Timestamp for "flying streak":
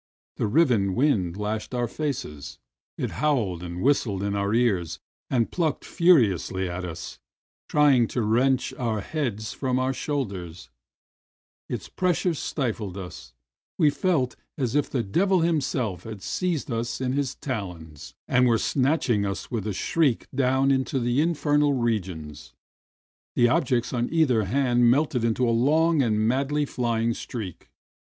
26.65-27.69